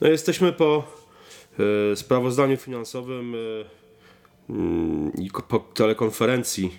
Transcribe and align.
No 0.00 0.08
jesteśmy 0.08 0.52
po 0.52 0.84
e, 1.92 1.96
sprawozdaniu 1.96 2.56
finansowym 2.56 3.34
e, 3.34 3.38
mm, 4.52 5.12
i 5.18 5.30
po 5.48 5.58
telekonferencji 5.58 6.78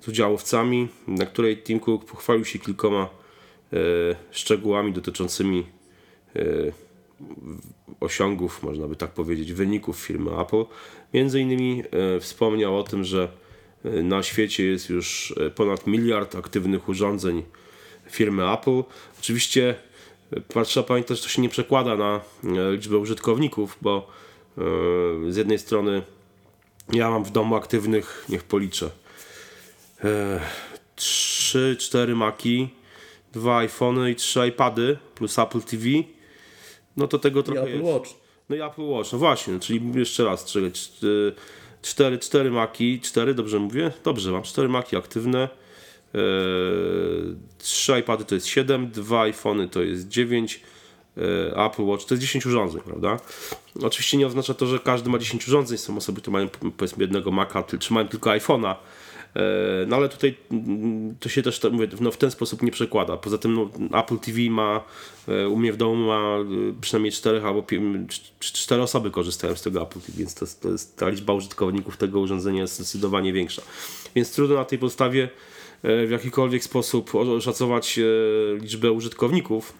z 0.00 0.08
udziałowcami, 0.08 0.88
na 1.06 1.26
której 1.26 1.62
Tim 1.62 1.80
Cook 1.80 2.04
pochwalił 2.04 2.44
się 2.44 2.58
kilkoma 2.58 3.08
e, 3.72 3.76
szczegółami 4.30 4.92
dotyczącymi 4.92 5.66
osiągów, 8.00 8.62
można 8.62 8.88
by 8.88 8.96
tak 8.96 9.10
powiedzieć, 9.10 9.52
wyników 9.52 9.98
firmy 9.98 10.40
Apple. 10.40 10.64
Między 11.14 11.40
innymi 11.40 11.82
wspomniał 12.20 12.78
o 12.78 12.82
tym, 12.82 13.04
że 13.04 13.28
na 13.84 14.22
świecie 14.22 14.64
jest 14.64 14.90
już 14.90 15.34
ponad 15.54 15.86
miliard 15.86 16.34
aktywnych 16.34 16.88
urządzeń 16.88 17.42
firmy 18.10 18.52
Apple. 18.52 18.82
Oczywiście 19.18 19.74
trzeba 20.64 20.86
pamiętać, 20.86 21.16
że 21.16 21.22
to 21.22 21.28
się 21.28 21.42
nie 21.42 21.48
przekłada 21.48 21.96
na 21.96 22.20
e, 22.44 22.72
liczbę 22.72 22.98
użytkowników, 22.98 23.78
bo 23.80 24.10
e, 24.58 24.62
z 25.32 25.36
jednej 25.36 25.58
strony 25.58 26.02
ja 26.92 27.10
mam 27.10 27.24
w 27.24 27.30
domu 27.30 27.56
aktywnych, 27.56 28.24
niech 28.28 28.44
policzę, 28.44 28.90
3-4 30.96 32.10
e, 32.10 32.14
Maki, 32.14 32.68
dwa 33.32 33.58
iPhony 33.58 34.10
i 34.10 34.14
3 34.14 34.46
iPady 34.48 34.98
plus 35.14 35.38
Apple 35.38 35.60
TV. 35.60 35.84
No 36.96 37.08
to 37.08 37.18
tego 37.18 37.42
trochę 37.42 37.60
I 37.60 37.62
Apple 37.62 37.72
jest. 37.72 37.84
Watch. 37.84 38.10
No 38.48 38.56
i 38.56 38.60
Apple 38.60 38.82
Watch, 38.82 39.12
no 39.12 39.18
właśnie, 39.18 39.60
czyli 39.60 39.92
jeszcze 39.94 40.24
raz, 40.24 40.44
4, 41.82 42.18
4 42.18 42.50
Maki, 42.50 43.00
4, 43.00 43.34
dobrze 43.34 43.58
mówię? 43.58 43.92
Dobrze, 44.04 44.32
mam 44.32 44.42
4 44.42 44.68
Maki 44.68 44.96
aktywne, 44.96 45.48
3 47.58 47.92
e, 47.92 47.98
iPady 47.98 48.24
to 48.24 48.34
jest 48.34 48.46
7, 48.46 48.90
2 48.90 49.20
iPhony 49.20 49.68
to 49.68 49.82
jest 49.82 50.08
9, 50.08 50.60
e, 51.16 51.64
Apple 51.64 51.82
Watch 51.82 52.04
to 52.04 52.14
jest 52.14 52.22
10 52.22 52.46
urządzeń, 52.46 52.80
prawda? 52.80 53.20
Oczywiście 53.82 54.16
nie 54.16 54.26
oznacza 54.26 54.54
to, 54.54 54.66
że 54.66 54.78
każdy 54.78 55.10
ma 55.10 55.18
10 55.18 55.48
urządzeń, 55.48 55.78
są 55.78 55.96
osoby, 55.96 56.20
które 56.20 56.32
mają 56.32 56.48
powiedzmy 56.76 57.04
jednego 57.04 57.30
Maca, 57.30 57.64
czy 57.78 57.92
mają 57.92 58.08
tylko 58.08 58.30
iPhone'a, 58.30 58.74
e, 59.36 59.40
no 59.86 59.96
ale 59.96 60.08
tutaj 60.08 60.34
mm, 60.50 61.16
to 61.20 61.28
się 61.28 61.42
też 61.42 61.60
mówię, 61.72 61.88
no, 62.00 62.10
w 62.10 62.16
ten 62.16 62.30
sposób 62.30 62.62
nie 62.62 62.70
przekłada. 62.70 63.16
Poza 63.16 63.38
tym 63.38 63.54
no, 63.54 63.98
Apple 64.00 64.18
TV 64.18 64.38
ma, 64.50 64.84
u 65.50 65.56
mnie 65.56 65.72
w 65.72 65.76
domu 65.76 66.06
ma 66.06 66.36
przynajmniej 66.80 67.12
4 67.12 67.42
albo 67.42 67.64
4 68.38 68.82
osoby 68.82 69.10
korzystają 69.10 69.56
z 69.56 69.62
tego 69.62 69.82
Apple 69.82 70.00
TV, 70.00 70.18
więc 70.18 70.34
to, 70.34 70.46
to 70.60 70.68
jest, 70.68 70.96
ta 70.96 71.08
liczba 71.08 71.32
użytkowników 71.32 71.96
tego 71.96 72.20
urządzenia 72.20 72.60
jest 72.60 72.74
zdecydowanie 72.74 73.32
większa. 73.32 73.62
Więc 74.14 74.32
trudno 74.32 74.56
na 74.56 74.64
tej 74.64 74.78
podstawie 74.78 75.28
E, 75.28 75.57
w 75.82 76.08
jakikolwiek 76.10 76.64
sposób 76.64 77.14
oszacować 77.14 77.98
e, 77.98 78.02
liczbę 78.60 78.92
użytkowników. 78.92 79.72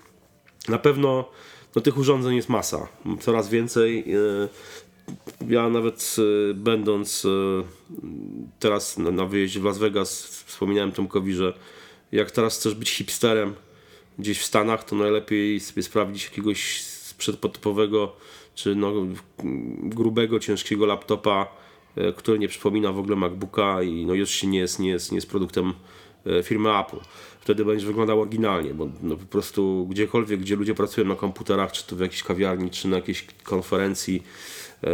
Na 0.68 0.78
pewno 0.78 1.30
no, 1.76 1.82
tych 1.82 1.98
urządzeń 1.98 2.36
jest 2.36 2.48
masa, 2.48 2.88
coraz 3.20 3.48
więcej. 3.48 4.04
E, 4.12 4.48
ja 5.48 5.68
nawet 5.68 6.16
będąc 6.54 7.26
teraz 8.58 8.98
na 8.98 9.26
wyjeździe 9.26 9.60
w 9.60 9.64
Las 9.64 9.78
Vegas 9.78 10.26
wspominałem 10.46 10.92
Tomkowi, 10.92 11.32
że 11.32 11.58
jak 12.12 12.30
teraz 12.30 12.58
chcesz 12.58 12.74
być 12.74 12.90
hipsterem 12.90 13.54
gdzieś 14.18 14.38
w 14.38 14.44
Stanach, 14.44 14.84
to 14.84 14.96
najlepiej 14.96 15.60
sobie 15.60 15.82
sprawdzić 15.82 16.24
jakiegoś 16.24 16.84
przedpotopowego 17.18 18.16
czy 18.54 18.74
no, 18.74 18.92
grubego, 19.82 20.40
ciężkiego 20.40 20.86
laptopa 20.86 21.46
E, 21.46 21.67
który 22.16 22.38
nie 22.38 22.48
przypomina 22.48 22.92
w 22.92 22.98
ogóle 22.98 23.16
MacBooka 23.16 23.82
i 23.82 24.06
no 24.06 24.26
się 24.26 24.46
nie 24.46 24.58
jest, 24.58 24.78
nie 24.78 24.88
jest, 24.88 25.12
nie 25.12 25.16
jest 25.16 25.30
produktem 25.30 25.72
e, 26.26 26.42
firmy 26.42 26.78
Apple. 26.78 26.96
Wtedy 27.40 27.64
będziesz 27.64 27.86
wyglądał 27.86 28.20
oryginalnie, 28.20 28.74
bo 28.74 28.88
no 29.02 29.16
po 29.16 29.26
prostu 29.26 29.86
gdziekolwiek, 29.90 30.40
gdzie 30.40 30.56
ludzie 30.56 30.74
pracują 30.74 31.06
na 31.06 31.14
komputerach, 31.14 31.72
czy 31.72 31.86
to 31.86 31.96
w 31.96 32.00
jakiejś 32.00 32.22
kawiarni, 32.22 32.70
czy 32.70 32.88
na 32.88 32.96
jakiejś 32.96 33.26
konferencji, 33.44 34.22
e, 34.84 34.88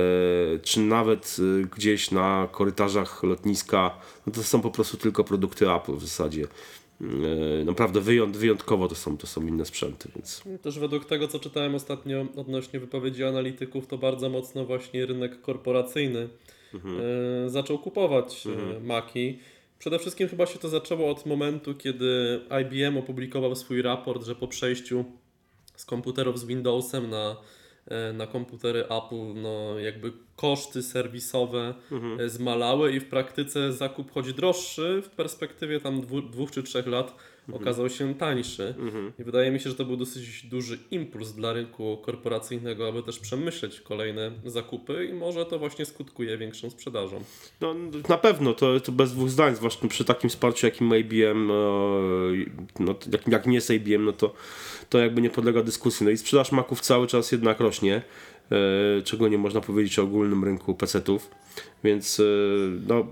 czy 0.58 0.80
nawet 0.80 1.36
gdzieś 1.76 2.10
na 2.10 2.48
korytarzach 2.52 3.22
lotniska, 3.22 3.90
no 4.26 4.32
to 4.32 4.42
są 4.42 4.60
po 4.60 4.70
prostu 4.70 4.96
tylko 4.96 5.24
produkty 5.24 5.72
Apple 5.72 5.92
w 5.92 6.02
zasadzie. 6.02 6.46
Naprawdę 7.64 8.00
wyjąt, 8.00 8.36
wyjątkowo 8.36 8.88
to 8.88 8.94
są, 8.94 9.16
to 9.16 9.26
są 9.26 9.46
inne 9.46 9.64
sprzęty. 9.64 10.08
Więc. 10.16 10.42
Też 10.62 10.78
według 10.78 11.04
tego, 11.04 11.28
co 11.28 11.38
czytałem 11.38 11.74
ostatnio 11.74 12.26
odnośnie 12.36 12.80
wypowiedzi 12.80 13.24
analityków, 13.24 13.86
to 13.86 13.98
bardzo 13.98 14.30
mocno 14.30 14.64
właśnie 14.64 15.06
rynek 15.06 15.40
korporacyjny 15.40 16.28
mhm. 16.74 17.00
E, 17.46 17.50
zaczął 17.50 17.78
kupować 17.78 18.46
e, 18.46 18.50
mhm. 18.50 18.86
Maki. 18.86 19.38
Przede 19.78 19.98
wszystkim 19.98 20.28
chyba 20.28 20.46
się 20.46 20.58
to 20.58 20.68
zaczęło 20.68 21.10
od 21.10 21.26
momentu, 21.26 21.74
kiedy 21.74 22.40
IBM 22.62 22.96
opublikował 22.98 23.56
swój 23.56 23.82
raport, 23.82 24.24
że 24.24 24.34
po 24.34 24.48
przejściu 24.48 25.04
z 25.76 25.84
komputerów 25.84 26.38
z 26.38 26.44
Windowsem 26.44 27.10
na, 27.10 27.36
e, 27.86 28.12
na 28.12 28.26
komputery 28.26 28.84
Apple, 28.84 29.34
no 29.42 29.78
jakby 29.78 30.12
koszty 30.36 30.82
serwisowe 30.82 31.74
mhm. 31.92 32.28
zmalały 32.30 32.92
i 32.92 33.00
w 33.00 33.08
praktyce 33.08 33.72
zakup 33.72 34.12
choć 34.12 34.32
droższy 34.32 35.02
w 35.04 35.10
perspektywie 35.10 35.80
tam 35.80 36.00
dwóch, 36.00 36.30
dwóch 36.30 36.50
czy 36.50 36.62
trzech 36.62 36.86
lat. 36.86 37.14
Okazał 37.52 37.90
się 37.90 38.14
tańszy. 38.14 38.74
Mhm. 38.78 39.12
I 39.18 39.24
wydaje 39.24 39.50
mi 39.50 39.60
się, 39.60 39.70
że 39.70 39.76
to 39.76 39.84
był 39.84 39.96
dosyć 39.96 40.46
duży 40.46 40.78
impuls 40.90 41.32
dla 41.32 41.52
rynku 41.52 41.98
korporacyjnego, 42.02 42.88
aby 42.88 43.02
też 43.02 43.18
przemyśleć 43.18 43.80
kolejne 43.80 44.30
zakupy 44.44 45.08
i 45.10 45.14
może 45.14 45.46
to 45.46 45.58
właśnie 45.58 45.84
skutkuje 45.86 46.38
większą 46.38 46.70
sprzedażą. 46.70 47.24
No, 47.60 47.74
na 48.08 48.18
pewno, 48.18 48.54
to, 48.54 48.80
to 48.80 48.92
bez 48.92 49.12
dwóch 49.12 49.30
zdań, 49.30 49.56
zwłaszcza 49.56 49.88
przy 49.88 50.04
takim 50.04 50.30
wsparciu, 50.30 50.66
jakim 50.66 50.96
IBM, 50.96 51.50
e, 51.50 51.54
no, 52.80 52.94
jakim, 53.12 53.32
jakim 53.32 53.52
jest 53.52 53.70
IBM, 53.70 54.04
no 54.04 54.12
to, 54.12 54.34
to 54.88 54.98
jakby 54.98 55.22
nie 55.22 55.30
podlega 55.30 55.62
dyskusji. 55.62 56.04
No 56.04 56.10
i 56.10 56.16
sprzedaż 56.16 56.52
Maców 56.52 56.80
cały 56.80 57.06
czas 57.06 57.32
jednak 57.32 57.60
rośnie. 57.60 58.02
E, 58.52 59.02
czego 59.02 59.28
nie 59.28 59.38
można 59.38 59.60
powiedzieć 59.60 59.98
o 59.98 60.02
ogólnym 60.02 60.44
rynku 60.44 60.74
PC-ów. 60.74 61.30
Więc 61.84 62.20
e, 62.20 62.24
no, 62.88 63.06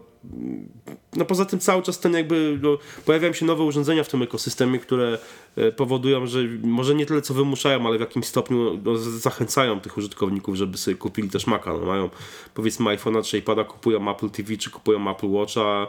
no 1.16 1.24
poza 1.24 1.44
tym 1.44 1.58
cały 1.58 1.82
czas 1.82 2.00
ten 2.00 2.12
jakby 2.12 2.58
no, 2.62 2.78
pojawiają 3.06 3.32
się 3.32 3.46
nowe 3.46 3.62
urządzenia 3.62 4.04
w 4.04 4.08
tym 4.08 4.22
ekosystemie, 4.22 4.78
które 4.78 5.18
e, 5.56 5.72
powodują, 5.72 6.26
że 6.26 6.38
może 6.62 6.94
nie 6.94 7.06
tyle 7.06 7.22
co 7.22 7.34
wymuszają, 7.34 7.86
ale 7.86 7.98
w 7.98 8.00
jakimś 8.00 8.26
stopniu 8.26 8.80
no, 8.84 8.96
zachęcają 8.96 9.80
tych 9.80 9.96
użytkowników, 9.96 10.54
żeby 10.54 10.78
sobie 10.78 10.96
kupili 10.96 11.28
też 11.30 11.46
Maca. 11.46 11.72
No, 11.72 11.86
mają 11.86 12.10
powiedzmy 12.54 12.96
iPhone'a 12.96 13.24
czy 13.24 13.38
iPada, 13.38 13.64
kupują 13.64 14.10
Apple 14.10 14.30
TV 14.30 14.56
czy 14.56 14.70
kupują 14.70 15.10
Apple 15.10 15.30
Watcha. 15.30 15.86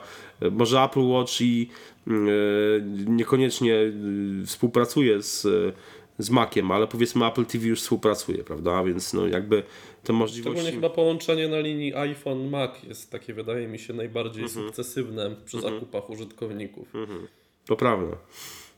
Może 0.52 0.82
Apple 0.82 1.08
Watch 1.08 1.42
i 1.42 1.70
niekoniecznie 3.08 3.76
współpracuje 4.46 5.22
z 5.22 5.48
z 6.18 6.30
Maciem, 6.30 6.72
ale 6.72 6.88
powiedzmy 6.88 7.26
Apple 7.26 7.46
TV 7.46 7.68
już 7.68 7.82
współpracuje, 7.82 8.44
prawda? 8.44 8.84
Więc 8.84 9.14
no 9.14 9.28
jakby 9.28 9.64
te 10.04 10.14
możliwości... 10.14 10.60
Szczególnie 10.60 10.72
chyba 10.72 10.90
połączenie 10.90 11.48
na 11.48 11.60
linii 11.60 11.94
iPhone-Mac 11.96 12.72
jest 12.88 13.12
takie, 13.12 13.34
wydaje 13.34 13.68
mi 13.68 13.80
się, 13.80 13.94
najbardziej 13.94 14.44
mhm. 14.44 14.66
sukcesywne 14.66 15.36
przy 15.46 15.58
mhm. 15.58 15.74
zakupach 15.74 16.10
użytkowników. 16.10 16.96
Mhm. 16.96 17.28
To 17.66 17.76
prawda. 17.76 18.18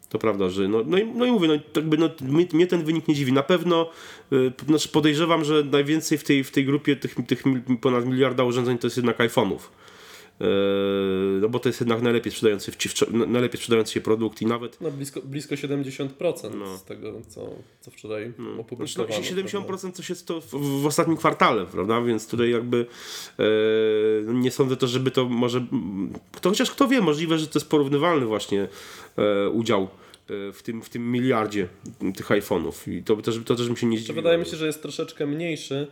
To 0.09 0.19
prawda, 0.19 0.49
że 0.49 0.67
no, 0.67 0.83
no, 0.85 0.97
i, 0.97 1.05
no 1.05 1.25
i 1.25 1.31
mówię, 1.31 1.47
no, 1.47 1.53
jakby, 1.75 1.97
no, 1.97 2.09
mnie, 2.21 2.47
mnie 2.53 2.67
ten 2.67 2.83
wynik 2.83 3.07
nie 3.07 3.15
dziwi. 3.15 3.33
Na 3.33 3.43
pewno 3.43 3.89
y, 4.33 4.51
znaczy 4.67 4.89
podejrzewam, 4.89 5.45
że 5.45 5.63
najwięcej 5.63 6.17
w 6.17 6.23
tej, 6.23 6.43
w 6.43 6.51
tej 6.51 6.65
grupie 6.65 6.95
tych, 6.95 7.15
tych 7.27 7.43
ponad 7.81 8.05
miliarda 8.05 8.43
urządzeń 8.43 8.77
to 8.77 8.87
jest 8.87 8.97
jednak 8.97 9.19
iPhone'ów. 9.19 9.59
Yy, 10.39 10.47
no 11.41 11.49
bo 11.49 11.59
to 11.59 11.69
jest 11.69 11.79
jednak 11.79 12.01
najlepiej 12.01 12.31
sprzedający, 12.31 12.71
najlepiej 13.11 13.57
sprzedający 13.57 13.93
się 13.93 14.01
produkt 14.01 14.41
i 14.41 14.45
nawet... 14.45 14.81
No 14.81 14.91
blisko, 14.91 15.21
blisko 15.21 15.55
70% 15.55 16.55
no. 16.55 16.77
z 16.77 16.83
tego, 16.83 17.21
co, 17.27 17.49
co 17.81 17.91
wczoraj 17.91 18.33
no. 18.37 18.61
opublikowano. 18.61 19.19
No, 19.19 19.41
70% 19.41 19.91
coś 19.91 20.09
jest 20.09 20.27
to 20.27 20.41
w, 20.41 20.49
w, 20.81 20.85
ostatnim 20.85 21.17
kwartale, 21.17 21.65
prawda, 21.65 22.01
więc 22.01 22.27
tutaj 22.27 22.51
jakby 22.51 22.85
e, 23.39 24.33
nie 24.33 24.51
sądzę 24.51 24.77
to, 24.77 24.87
żeby 24.87 25.11
to 25.11 25.25
może... 25.25 25.65
To 26.41 26.49
chociaż 26.49 26.71
kto 26.71 26.87
wie, 26.87 27.01
możliwe, 27.01 27.37
że 27.37 27.47
to 27.47 27.59
jest 27.59 27.69
porównywalny 27.69 28.25
właśnie 28.25 28.67
e, 29.17 29.49
udział 29.49 29.87
w 30.53 30.59
tym, 30.63 30.81
w 30.81 30.89
tym 30.89 31.11
miliardzie 31.11 31.67
tych 32.15 32.29
iPhone'ów 32.29 32.91
i 32.91 33.03
to 33.03 33.15
też, 33.15 33.39
to 33.45 33.55
też 33.55 33.69
mi 33.69 33.77
się 33.77 33.87
nie 33.87 33.97
zdziwiło. 33.97 34.15
Wydaje 34.15 34.37
mi 34.37 34.45
się, 34.45 34.57
że 34.57 34.65
jest 34.65 34.81
troszeczkę 34.81 35.25
mniejszy, 35.25 35.87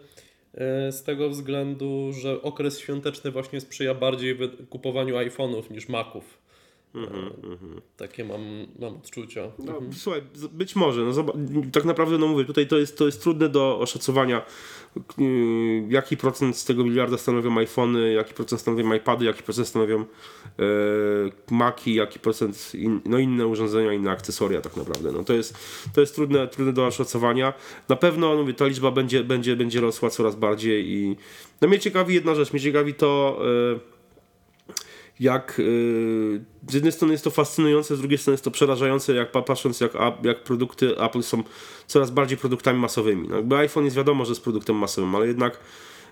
z 0.91 1.03
tego 1.03 1.29
względu, 1.29 2.11
że 2.13 2.41
okres 2.41 2.79
świąteczny 2.79 3.31
właśnie 3.31 3.61
sprzyja 3.61 3.93
bardziej 3.93 4.37
kupowaniu 4.69 5.15
iPhone'ów 5.15 5.71
niż 5.71 5.89
Maców. 5.89 6.42
Mm 6.95 7.09
-hmm. 7.09 7.81
Takie 7.97 8.25
mam, 8.25 8.41
mam 8.79 8.95
odczucia. 8.95 9.41
No, 9.59 9.71
mhm. 9.71 9.93
Słuchaj, 9.93 10.21
być 10.51 10.75
może. 10.75 11.01
No, 11.01 11.25
tak 11.71 11.85
naprawdę, 11.85 12.17
no 12.17 12.27
mówię, 12.27 12.45
tutaj 12.45 12.67
to 12.67 12.77
jest, 12.77 12.97
to 12.97 13.05
jest 13.05 13.21
trudne 13.21 13.49
do 13.49 13.79
oszacowania, 13.79 14.45
yy, 15.17 15.25
jaki 15.89 16.17
procent 16.17 16.57
z 16.57 16.65
tego 16.65 16.83
miliarda 16.83 17.17
stanowią 17.17 17.57
iPhony, 17.57 18.13
jaki 18.13 18.33
procent 18.33 18.61
stanowią 18.61 18.93
iPady, 18.93 19.25
jaki 19.25 19.43
procent 19.43 19.67
stanowią 19.67 20.05
yy, 20.57 20.65
Maci, 21.51 21.93
jaki 21.93 22.19
procent 22.19 22.75
in, 22.75 23.01
no 23.05 23.19
inne 23.19 23.47
urządzenia, 23.47 23.93
inne 23.93 24.11
akcesoria 24.11 24.61
tak 24.61 24.77
naprawdę. 24.77 25.11
No, 25.11 25.23
to 25.23 25.33
jest, 25.33 25.57
to 25.93 26.01
jest 26.01 26.15
trudne, 26.15 26.47
trudne 26.47 26.73
do 26.73 26.85
oszacowania. 26.85 27.53
Na 27.89 27.95
pewno 27.95 28.35
no, 28.35 28.41
mówię, 28.41 28.53
ta 28.53 28.67
liczba 28.67 28.91
będzie, 28.91 29.23
będzie, 29.23 29.55
będzie 29.55 29.81
rosła 29.81 30.09
coraz 30.09 30.35
bardziej 30.35 30.87
i 30.87 31.15
no, 31.61 31.67
mnie 31.67 31.79
ciekawi 31.79 32.15
jedna 32.15 32.35
rzecz, 32.35 32.53
mnie 32.53 32.61
ciekawi 32.61 32.93
to 32.93 33.39
yy, 33.73 33.92
jak 35.19 35.55
yy, 35.57 36.41
z 36.69 36.73
jednej 36.73 36.91
strony 36.91 37.13
jest 37.13 37.23
to 37.23 37.31
fascynujące, 37.31 37.95
z 37.95 37.99
drugiej 37.99 38.17
strony 38.17 38.33
jest 38.33 38.43
to 38.43 38.51
przerażające, 38.51 39.15
jak 39.15 39.31
patrząc 39.31 39.79
jak, 39.79 39.93
jak 40.23 40.43
produkty 40.43 40.99
Apple 40.99 41.23
są 41.23 41.43
coraz 41.87 42.11
bardziej 42.11 42.37
produktami 42.37 42.79
masowymi. 42.79 43.27
No, 43.27 43.35
jakby 43.35 43.57
iPhone 43.57 43.85
jest 43.85 43.97
wiadomo, 43.97 44.25
że 44.25 44.31
jest 44.31 44.43
produktem 44.43 44.75
masowym, 44.75 45.15
ale 45.15 45.27
jednak 45.27 45.59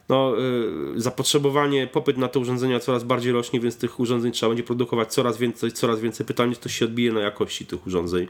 no, 0.09 0.35
yy, 0.35 1.01
zapotrzebowanie, 1.01 1.87
popyt 1.87 2.17
na 2.17 2.27
te 2.27 2.39
urządzenia 2.39 2.79
coraz 2.79 3.03
bardziej 3.03 3.33
rośnie, 3.33 3.59
więc 3.59 3.77
tych 3.77 3.99
urządzeń 3.99 4.31
trzeba 4.31 4.49
będzie 4.49 4.63
produkować 4.63 5.13
coraz 5.13 5.37
więcej, 5.37 5.71
coraz 5.71 5.99
więcej. 5.99 6.25
Pytanie, 6.25 6.55
czy 6.55 6.61
to 6.61 6.69
się 6.69 6.85
odbije 6.85 7.11
na 7.11 7.21
jakości 7.21 7.65
tych 7.65 7.87
urządzeń, 7.87 8.27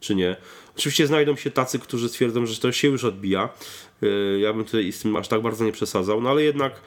czy 0.00 0.14
nie. 0.14 0.36
Oczywiście 0.76 1.06
znajdą 1.06 1.36
się 1.36 1.50
tacy, 1.50 1.78
którzy 1.78 2.08
stwierdzą, 2.08 2.46
że 2.46 2.60
to 2.60 2.72
się 2.72 2.88
już 2.88 3.04
odbija. 3.04 3.48
Yy, 4.02 4.38
ja 4.40 4.52
bym 4.52 4.64
tutaj 4.64 4.92
z 4.92 5.00
tym 5.00 5.16
aż 5.16 5.28
tak 5.28 5.42
bardzo 5.42 5.64
nie 5.64 5.72
przesadzał, 5.72 6.20
no 6.20 6.30
ale 6.30 6.42
jednak 6.42 6.80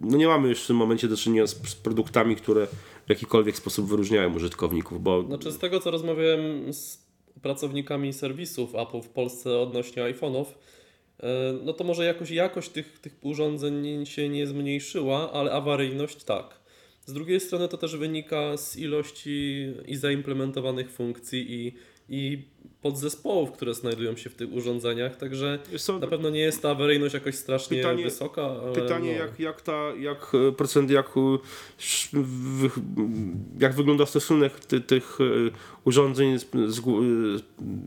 no 0.00 0.16
nie 0.16 0.26
mamy 0.26 0.48
już 0.48 0.64
w 0.64 0.66
tym 0.66 0.76
momencie 0.76 1.08
do 1.08 1.16
czynienia 1.16 1.46
z, 1.46 1.68
z 1.68 1.74
produktami, 1.74 2.36
które 2.36 2.66
w 3.06 3.08
jakikolwiek 3.08 3.56
sposób 3.56 3.88
wyróżniają 3.88 4.34
użytkowników, 4.34 5.02
bo... 5.02 5.22
Znaczy 5.22 5.52
z 5.52 5.58
tego, 5.58 5.80
co 5.80 5.90
rozmawiałem 5.90 6.72
z 6.72 7.08
pracownikami 7.42 8.12
serwisów 8.12 8.74
Apple 8.74 9.00
w 9.00 9.08
Polsce 9.08 9.58
odnośnie 9.58 10.02
iPhone'ów, 10.02 10.46
E, 11.22 11.52
no 11.64 11.72
to 11.72 11.84
może 11.84 12.04
jakoś 12.04 12.30
jakość 12.30 12.70
tych, 12.70 12.98
tych 12.98 13.16
urządzeń 13.22 14.06
się 14.06 14.28
nie 14.28 14.46
zmniejszyła, 14.46 15.32
ale 15.32 15.52
awaryjność 15.52 16.24
tak. 16.24 16.60
Z 17.06 17.12
drugiej 17.12 17.40
strony 17.40 17.68
to 17.68 17.76
też 17.76 17.96
wynika 17.96 18.56
z 18.56 18.76
ilości 18.76 19.66
i 19.86 19.96
zaimplementowanych 19.96 20.90
funkcji 20.90 21.46
i, 21.52 21.72
i 22.08 22.44
podzespołów, 22.82 23.52
które 23.52 23.74
znajdują 23.74 24.16
się 24.16 24.30
w 24.30 24.34
tych 24.34 24.52
urządzeniach, 24.52 25.16
także 25.16 25.58
na 26.00 26.06
pewno 26.06 26.30
nie 26.30 26.40
jest 26.40 26.62
ta 26.62 26.70
awaryjność 26.70 27.14
jakoś 27.14 27.34
strasznie 27.34 27.76
pytanie, 27.76 28.04
wysoka. 28.04 28.42
Ale 28.42 28.72
pytanie, 28.72 29.12
no. 29.12 29.18
jak, 29.18 29.40
jak, 29.40 29.62
ta, 29.62 29.94
jak 29.98 30.32
e, 30.48 30.52
procent, 30.52 30.90
jak, 30.90 31.12
jak 33.60 33.74
wygląda 33.74 34.06
stosunek 34.06 34.60
ty, 34.60 34.80
tych 34.80 35.18
e, 35.20 35.24
urządzeń 35.84 36.38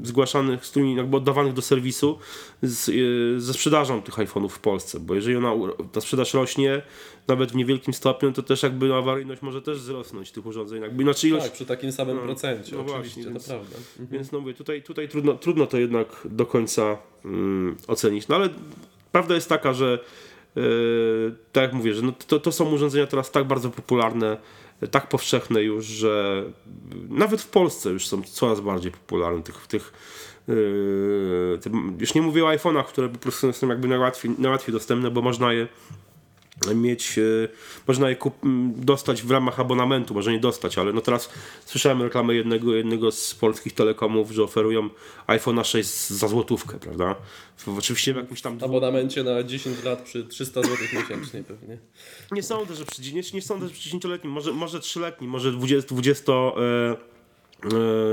zgłaszanych, 0.04 0.66
z 0.66 0.70
którymi 0.70 0.96
jakby 0.96 1.18
oddawanych 1.18 1.54
do 1.54 1.62
serwisu 1.62 2.20
z, 2.62 2.90
e, 2.90 2.94
ze 3.40 3.54
sprzedażą 3.54 4.02
tych 4.02 4.16
iPhone'ów 4.16 4.50
w 4.50 4.60
Polsce, 4.60 5.00
bo 5.00 5.16
jeżeli 5.16 5.36
ona, 5.36 5.54
ta 5.92 6.02
sprzedaż 6.02 6.34
rośnie, 6.34 6.82
nawet 7.28 7.52
w 7.52 7.56
niewielkim 7.56 7.94
stopniu, 7.94 8.32
to 8.32 8.44
też 8.44 8.64
jakby 8.64 8.94
awaryjność 8.94 9.42
może 9.42 9.62
też 9.62 9.80
wzrosnąć 9.80 10.32
tych 10.32 10.46
urządzeń. 10.46 10.82
Jakby, 10.82 11.04
znaczy 11.04 11.28
ilość, 11.28 11.46
tak, 11.46 11.54
przy 11.54 11.66
takim 11.66 11.92
samym 11.92 12.16
no, 12.16 12.22
procencie, 12.22 12.76
no 12.76 12.82
oczywiście, 12.82 13.22
właśnie, 13.22 13.24
więc, 13.24 13.46
to 13.46 13.50
prawda. 13.50 13.78
Mhm. 13.78 14.08
Więc 14.12 14.32
no 14.32 14.40
mówię, 14.40 14.54
tutaj, 14.54 14.71
tutaj 14.82 15.10
trudno, 15.10 15.34
trudno 15.34 15.68
to 15.68 15.78
jednak 15.78 16.08
do 16.26 16.46
końca 16.46 16.98
mm, 17.26 17.78
ocenić. 17.88 18.28
No 18.28 18.36
ale 18.36 18.50
prawda 19.12 19.36
jest 19.36 19.50
taka, 19.50 19.74
że 19.74 20.00
yy, 20.56 21.36
tak 21.52 21.64
jak 21.64 21.74
mówię, 21.74 21.94
że 21.94 22.02
no 22.02 22.14
to, 22.28 22.40
to 22.40 22.52
są 22.52 22.74
urządzenia 22.74 23.08
teraz 23.08 23.32
tak 23.32 23.44
bardzo 23.44 23.70
popularne, 23.70 24.38
tak 24.92 25.10
powszechne 25.10 25.64
już, 25.64 25.86
że 25.86 26.44
nawet 27.10 27.42
w 27.42 27.48
Polsce 27.48 27.90
już 27.90 28.08
są 28.08 28.22
coraz 28.24 28.62
bardziej 28.62 28.92
popularne. 28.92 29.44
Tych, 29.44 29.68
tych, 29.68 29.94
yy, 30.48 31.60
już 32.00 32.14
nie 32.14 32.22
mówię 32.22 32.46
o 32.46 32.48
iPhone'ach, 32.48 32.86
które 32.86 33.10
po 33.10 33.18
prostu 33.18 33.54
są 33.54 33.68
jakby 33.68 33.88
najłatwiej, 33.88 34.32
najłatwiej 34.38 34.74
dostępne, 34.74 35.12
bo 35.12 35.22
można 35.22 35.54
je 35.54 35.68
mieć, 36.76 37.18
e, 37.18 37.22
można 37.88 38.10
je 38.10 38.16
kup, 38.16 38.34
dostać 38.76 39.24
w 39.24 39.32
ramach 39.32 39.60
abonamentu, 39.60 40.14
może 40.14 40.32
nie 40.32 40.40
dostać, 40.40 40.78
ale 40.78 40.94
no 40.94 41.02
teraz 41.02 41.30
słyszałem 41.66 42.02
reklamę 42.02 42.36
jednego, 42.36 42.76
jednego 42.76 43.12
z 43.12 43.36
polskich 43.36 43.74
telekomów, 43.74 44.32
że 44.32 44.44
oferują 44.44 44.90
iPhone'a 45.28 45.64
6 45.64 46.08
za 46.08 46.28
złotówkę, 46.28 46.80
prawda? 46.80 47.16
Oczywiście 47.78 48.14
w 48.14 48.18
jakimś 48.18 48.42
tam... 48.42 48.58
W 48.58 48.64
abonamencie 48.64 49.24
na 49.24 49.44
10 49.44 49.84
lat 49.84 50.02
przy 50.02 50.24
300 50.24 50.62
zł 50.62 50.78
miesięcznie 50.94 51.44
pewnie. 51.44 51.78
Nie 52.32 52.44
sądzę, 52.44 52.76
że 52.76 52.86
przy, 52.86 53.14
nie, 53.14 53.22
nie 53.34 53.42
sądzę, 53.42 53.68
że 53.68 53.74
przy 53.74 53.90
10-letnim, 53.90 54.32
może, 54.32 54.52
może 54.52 54.80
3-letnim, 54.80 55.28
może 55.28 55.52
20, 55.52 55.96
20 55.96 56.32
e, 56.32 56.62
E, 56.62 56.98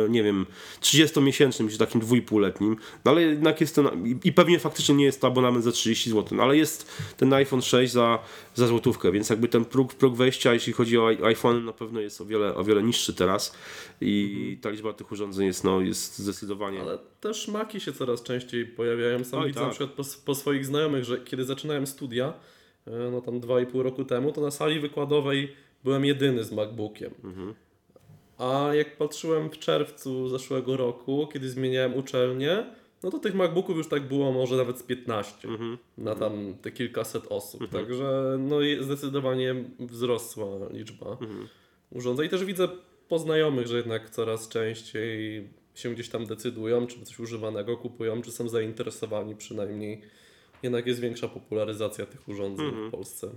nie 0.09 0.23
wiem, 0.23 0.47
30-miesięcznym, 0.81 1.71
czy 1.71 1.79
takim 1.79 2.01
dwójpółletnim, 2.01 2.77
no 3.05 3.11
ale 3.11 3.23
jednak 3.23 3.61
jest 3.61 3.75
to, 3.75 3.93
i 4.25 4.33
pewnie 4.33 4.59
faktycznie 4.59 4.95
nie 4.95 5.05
jest 5.05 5.21
to 5.21 5.27
abonament 5.27 5.65
za 5.65 5.73
30 5.73 6.11
zł, 6.11 6.37
no 6.37 6.43
ale 6.43 6.57
jest 6.57 6.93
ten 7.17 7.33
iPhone 7.33 7.63
6 7.63 7.93
za, 7.93 8.19
za 8.55 8.67
złotówkę, 8.67 9.13
więc 9.13 9.31
jakby 9.31 9.49
ten 9.49 9.65
próg, 9.65 9.95
próg 9.95 10.17
wejścia, 10.17 10.55
jeśli 10.55 10.73
chodzi 10.73 10.99
o 10.99 11.09
iPhone, 11.09 11.65
na 11.65 11.73
pewno 11.73 12.01
jest 12.01 12.21
o 12.21 12.25
wiele, 12.25 12.55
o 12.55 12.65
wiele 12.65 12.83
niższy 12.83 13.15
teraz 13.15 13.55
i 14.01 14.37
mhm. 14.37 14.61
ta 14.61 14.71
liczba 14.71 14.93
tych 14.93 15.13
urządzeń 15.13 15.47
jest, 15.47 15.65
no, 15.65 15.81
jest 15.81 16.19
zdecydowanie... 16.19 16.81
Ale 16.81 16.99
też 17.21 17.49
Maki 17.49 17.81
się 17.81 17.93
coraz 17.93 18.23
częściej 18.23 18.67
pojawiają, 18.67 19.25
sam 19.25 19.41
Oj, 19.41 19.47
widzę 19.47 19.61
tak. 19.61 19.69
na 19.69 19.75
przykład 19.75 19.91
po, 19.91 20.03
po 20.25 20.35
swoich 20.35 20.67
znajomych, 20.67 21.05
że 21.05 21.19
kiedy 21.19 21.45
zaczynałem 21.45 21.87
studia, 21.87 22.33
e, 22.87 22.91
no 23.13 23.21
tam 23.21 23.41
2,5 23.41 23.83
roku 23.83 24.05
temu, 24.05 24.33
to 24.33 24.41
na 24.41 24.51
sali 24.51 24.81
wykładowej 24.81 25.53
byłem 25.85 26.05
jedyny 26.05 26.45
z 26.45 26.53
MacBookiem. 26.53 27.15
Mhm. 27.25 27.55
A 28.39 28.75
jak 28.75 28.97
patrzyłem 28.97 29.51
w 29.51 29.59
czerwcu 29.59 30.29
zeszłego 30.29 30.77
roku, 30.77 31.29
kiedy 31.33 31.51
zmieniałem 31.51 31.97
uczelnię, 31.97 32.67
no 33.03 33.11
to 33.11 33.19
tych 33.19 33.35
MacBooków 33.35 33.77
już 33.77 33.89
tak 33.89 34.09
było 34.09 34.33
może 34.33 34.57
nawet 34.57 34.79
z 34.79 34.83
15 34.83 35.49
mhm. 35.49 35.79
na 35.99 36.15
tam 36.15 36.55
te 36.63 36.73
kilkaset 36.73 37.27
osób. 37.29 37.63
Mhm. 37.63 37.83
Także 37.85 38.37
no 38.39 38.57
zdecydowanie 38.81 39.55
wzrosła 39.81 40.47
liczba 40.71 41.11
mhm. 41.11 41.49
urządzeń. 41.91 42.27
I 42.27 42.29
też 42.29 42.45
widzę 42.45 42.69
po 43.09 43.19
znajomych, 43.19 43.67
że 43.67 43.77
jednak 43.77 44.11
coraz 44.11 44.49
częściej 44.49 45.49
się 45.75 45.91
gdzieś 45.91 46.09
tam 46.09 46.27
decydują, 46.27 46.87
czy 46.87 47.05
coś 47.05 47.21
używanego 47.21 47.77
kupują, 47.77 48.23
czy 48.23 48.33
są 48.33 48.49
zainteresowani 48.49 49.37
przynajmniej. 49.37 50.01
Jednak 50.63 50.87
jest 50.87 51.01
większa 51.01 51.29
popularyzacja 51.29 52.07
tych 52.07 52.29
urządzeń 52.29 52.67
w. 52.89 52.91
Polsce. 52.91 53.29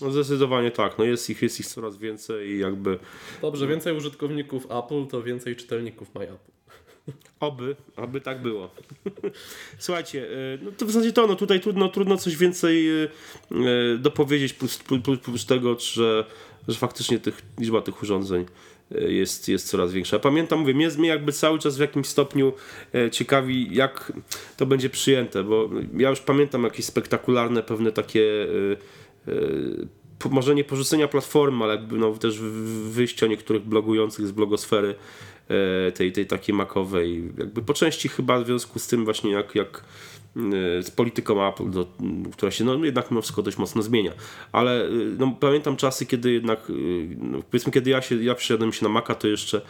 No 0.00 0.10
zdecydowanie 0.10 0.70
tak, 0.70 0.98
no 0.98 1.04
jest 1.04 1.30
ich, 1.30 1.42
jest 1.42 1.60
ich 1.60 1.66
coraz 1.66 1.96
więcej 1.96 2.48
i 2.48 2.58
jakby... 2.58 2.98
Dobrze, 3.42 3.66
więcej 3.66 3.96
użytkowników 3.96 4.66
Apple 4.70 5.06
to 5.06 5.22
więcej 5.22 5.56
czytelników 5.56 6.14
My 6.14 6.22
Apple. 6.22 6.60
Oby, 7.40 7.76
aby 7.96 8.20
tak 8.20 8.42
było. 8.42 8.70
Słuchajcie, 9.78 10.26
e, 10.30 10.58
no 10.62 10.70
to 10.72 10.86
w 10.86 10.90
zasadzie 10.90 11.12
to, 11.12 11.26
no 11.26 11.36
tutaj 11.36 11.60
trudno, 11.60 11.88
trudno 11.88 12.16
coś 12.16 12.36
więcej 12.36 12.88
e, 12.88 13.08
e, 13.52 13.98
dopowiedzieć, 13.98 14.52
plus, 14.52 14.78
plus, 14.78 15.18
plus 15.18 15.46
tego, 15.46 15.78
że, 15.78 16.24
że 16.68 16.78
faktycznie 16.78 17.18
tych, 17.18 17.42
liczba 17.58 17.82
tych 17.82 18.02
urządzeń 18.02 18.46
jest, 19.08 19.48
jest 19.48 19.68
coraz 19.68 19.92
większa. 19.92 20.18
Pamiętam, 20.18 20.60
mówię, 20.60 20.74
mnie, 20.74 20.88
mnie 20.88 21.08
jakby 21.08 21.32
cały 21.32 21.58
czas 21.58 21.76
w 21.76 21.80
jakimś 21.80 22.06
stopniu 22.06 22.52
ciekawi, 23.12 23.74
jak 23.74 24.12
to 24.56 24.66
będzie 24.66 24.90
przyjęte, 24.90 25.44
bo 25.44 25.70
ja 25.96 26.10
już 26.10 26.20
pamiętam 26.20 26.64
jakieś 26.64 26.84
spektakularne 26.84 27.62
pewne 27.62 27.92
takie 27.92 28.46
może 30.30 30.54
nie 30.54 30.64
porzucenia 30.64 31.08
platformy, 31.08 31.64
ale 31.64 31.74
jakby 31.74 31.98
no, 31.98 32.12
też 32.12 32.38
wyjścia 32.90 33.26
niektórych 33.26 33.62
blogujących 33.62 34.26
z 34.26 34.32
blogosfery 34.32 34.94
e, 35.48 35.92
tej, 35.92 36.12
tej 36.12 36.26
takiej 36.26 36.54
makowej. 36.54 37.32
Jakby 37.38 37.62
po 37.62 37.74
części 37.74 38.08
chyba 38.08 38.40
w 38.40 38.46
związku 38.46 38.78
z 38.78 38.86
tym 38.86 39.04
właśnie 39.04 39.30
jak, 39.30 39.54
jak 39.54 39.84
e, 40.36 40.40
z 40.82 40.90
polityką 40.90 41.48
Apple, 41.48 41.70
do, 41.70 41.86
która 42.32 42.50
się 42.50 42.64
no, 42.64 42.84
jednak 42.84 43.10
mimo 43.10 43.20
wszystko 43.20 43.42
dość 43.42 43.58
mocno 43.58 43.82
zmienia. 43.82 44.12
Ale 44.52 44.84
e, 44.84 44.90
no, 45.18 45.36
pamiętam 45.40 45.76
czasy, 45.76 46.06
kiedy 46.06 46.32
jednak, 46.32 46.72
no, 47.18 47.42
powiedzmy, 47.50 47.72
kiedy 47.72 47.90
ja, 47.90 48.02
się, 48.02 48.22
ja 48.22 48.34
przyszedłem 48.34 48.72
się 48.72 48.84
na 48.84 48.88
Maca, 48.88 49.14
to 49.14 49.28
jeszcze 49.28 49.60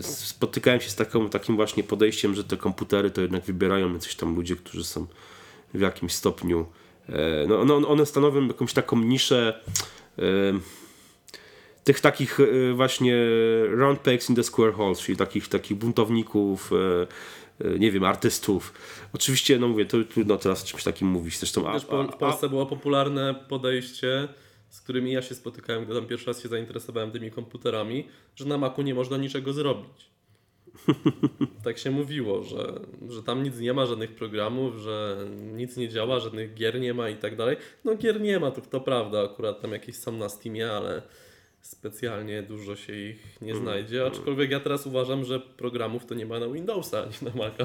spotykałem 0.00 0.80
się 0.80 0.90
z 0.90 0.96
taką, 0.96 1.28
takim 1.28 1.56
właśnie 1.56 1.84
podejściem, 1.84 2.34
że 2.34 2.44
te 2.44 2.56
komputery 2.56 3.10
to 3.10 3.20
jednak 3.20 3.44
wybierają 3.44 3.92
jacyś 3.92 4.14
tam 4.14 4.36
ludzie, 4.36 4.56
którzy 4.56 4.84
są 4.84 5.06
w 5.74 5.80
jakimś 5.80 6.12
stopniu 6.12 6.66
E, 6.66 6.87
no, 7.48 7.64
no, 7.64 7.88
one 7.88 8.06
stanowią 8.06 8.46
jakąś 8.46 8.72
taką 8.72 8.98
niszę 9.00 9.60
e, 10.18 10.22
tych 11.84 12.00
takich 12.00 12.40
e, 12.40 12.72
właśnie 12.74 13.16
round 13.70 14.00
pegs 14.00 14.30
in 14.30 14.36
the 14.36 14.42
square 14.42 14.72
holes, 14.72 15.00
czyli 15.00 15.18
takich, 15.18 15.48
takich 15.48 15.76
buntowników, 15.76 16.70
nie 17.78 17.90
wiem, 17.92 18.04
artystów. 18.04 18.72
Oczywiście, 19.12 19.58
no 19.58 19.68
mówię, 19.68 19.86
to 19.86 20.04
trudno 20.04 20.36
teraz 20.36 20.62
o 20.64 20.66
czymś 20.66 20.84
takim 20.84 21.08
mówić. 21.08 21.38
Zresztą, 21.38 21.68
a, 21.68 21.78
w 21.78 22.16
Polsce 22.16 22.46
a, 22.46 22.48
było 22.48 22.66
popularne 22.66 23.34
podejście, 23.48 24.28
z 24.68 24.80
którymi 24.80 25.12
ja 25.12 25.22
się 25.22 25.34
spotykałem, 25.34 25.84
gdy 25.84 25.94
tam 25.94 26.06
pierwszy 26.06 26.26
raz 26.26 26.42
się 26.42 26.48
zainteresowałem 26.48 27.10
tymi 27.10 27.30
komputerami, 27.30 28.08
że 28.36 28.44
na 28.44 28.58
Macu 28.58 28.82
nie 28.82 28.94
można 28.94 29.16
niczego 29.16 29.52
zrobić. 29.52 30.17
tak 31.64 31.78
się 31.78 31.90
mówiło, 31.90 32.42
że, 32.42 32.80
że 33.08 33.22
tam 33.22 33.42
nic 33.42 33.58
nie 33.58 33.72
ma, 33.72 33.86
żadnych 33.86 34.14
programów, 34.14 34.76
że 34.76 35.26
nic 35.52 35.76
nie 35.76 35.88
działa, 35.88 36.20
żadnych 36.20 36.54
gier 36.54 36.80
nie 36.80 36.94
ma 36.94 37.08
i 37.08 37.16
tak 37.16 37.36
dalej. 37.36 37.56
No 37.84 37.94
gier 37.94 38.20
nie 38.20 38.40
ma, 38.40 38.50
to, 38.50 38.60
to 38.60 38.80
prawda, 38.80 39.22
akurat 39.24 39.60
tam 39.60 39.72
jakieś 39.72 39.96
są 39.96 40.12
na 40.12 40.28
Steamie, 40.28 40.70
ale 40.70 41.02
specjalnie 41.60 42.42
dużo 42.42 42.76
się 42.76 42.92
ich 42.92 43.40
nie 43.42 43.54
znajdzie, 43.54 44.06
aczkolwiek 44.06 44.50
ja 44.50 44.60
teraz 44.60 44.86
uważam, 44.86 45.24
że 45.24 45.40
programów 45.40 46.06
to 46.06 46.14
nie 46.14 46.26
ma 46.26 46.38
na 46.38 46.48
Windowsa 46.48 47.02
ani 47.02 47.12
na 47.22 47.42
Maca. 47.42 47.64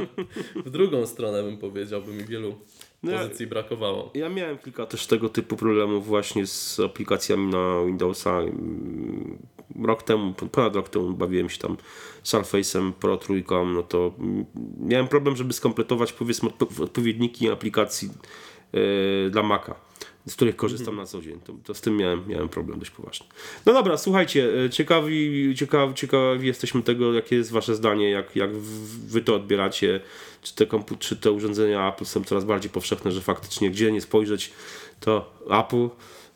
W 0.66 0.70
drugą 0.70 1.06
stronę 1.06 1.44
bym 1.44 1.58
powiedział, 1.58 2.02
by 2.02 2.14
mi 2.14 2.24
wielu 2.24 2.56
no 3.04 3.12
pozycji 3.12 3.48
brakowało. 3.48 4.12
Ja 4.14 4.30
miałem 4.30 4.58
kilka 4.58 4.86
też 4.86 5.08
tego 5.08 5.30
typu 5.30 5.56
problemów 5.56 6.08
właśnie 6.08 6.48
z 6.48 6.80
aplikacjami 6.80 7.48
na 7.48 7.86
Windowsa. 7.86 8.42
Rok 9.84 10.04
temu, 10.04 10.34
ponad 10.34 10.76
rok 10.76 10.90
temu 10.90 11.14
bawiłem 11.14 11.50
się 11.50 11.58
tam 11.58 11.78
Surface'em 12.24 12.92
Pro 12.92 13.18
trójką, 13.18 13.66
no 13.66 13.84
to 13.84 14.14
miałem 14.80 15.08
problem, 15.08 15.36
żeby 15.36 15.54
skompletować 15.54 16.14
powiedzmy 16.14 16.50
odpowiedniki 16.82 17.50
aplikacji 17.50 18.10
yy, 18.74 19.30
dla 19.32 19.44
Maca. 19.44 19.76
z 20.28 20.36
których 20.36 20.56
korzystam 20.56 20.96
na 20.96 21.06
co 21.06 21.22
dzień. 21.22 21.40
To, 21.40 21.54
to 21.64 21.74
z 21.74 21.82
tym 21.82 21.98
miałem, 21.98 22.28
miałem 22.28 22.50
problem 22.50 22.80
dość 22.80 22.92
poważny. 22.92 23.26
No 23.66 23.74
dobra, 23.74 23.98
słuchajcie, 23.98 24.64
e, 24.66 24.70
ciekawi, 24.70 25.54
ciekawi, 25.56 25.94
ciekawi 25.94 26.48
jesteśmy 26.48 26.84
tego, 26.84 27.14
jakie 27.14 27.36
jest 27.36 27.52
wasze 27.52 27.76
zdanie, 27.76 28.10
jak, 28.10 28.36
jak 28.36 28.58
wy 29.08 29.22
to 29.22 29.36
odbieracie, 29.36 30.00
czy 30.42 30.56
te, 30.56 30.66
czy 31.00 31.16
te 31.16 31.32
urządzenia 31.32 31.90
Apple 31.90 32.06
są 32.06 32.24
coraz 32.24 32.46
bardziej 32.46 32.72
powszechne, 32.72 33.12
że 33.12 33.22
faktycznie 33.22 33.72
gdzie 33.72 33.92
nie 33.92 34.02
spojrzeć, 34.02 34.52
to 35.00 35.34
Apple. 35.50 35.90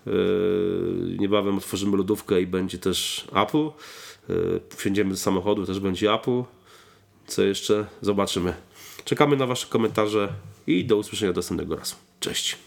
E, 0.08 1.18
Niebawem 1.18 1.58
otworzymy 1.58 1.98
lodówkę 1.98 2.42
i 2.42 2.48
będzie 2.48 2.78
też 2.78 3.28
Apple. 3.36 3.68
E, 3.68 3.74
Wsiądziemy 4.78 5.10
do 5.10 5.18
samochodu, 5.18 5.66
też 5.66 5.80
będzie 5.80 6.14
Apple. 6.14 6.44
Co 7.28 7.44
jeszcze? 7.44 7.86
Zobaczymy. 8.02 8.54
Czekamy 9.06 9.38
na 9.38 9.46
wasze 9.46 9.68
komentarze 9.68 10.34
i 10.68 10.86
do 10.86 10.98
usłyszenia 10.98 11.32
następnego 11.32 11.76
razu. 11.76 11.96
Cześć. 12.20 12.67